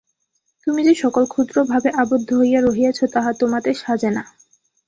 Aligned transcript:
তুমি 0.67 0.81
যে-সকল 0.87 1.23
ক্ষুদ্র 1.25 1.57
ভাবে 1.63 1.89
আবদ্ধ 2.03 2.29
হইয়া 2.33 2.59
রহিয়াছ, 2.61 2.99
তাহা 3.13 3.31
তোমাতে 3.33 3.69
সাজে 3.73 4.09
না। 4.09 4.23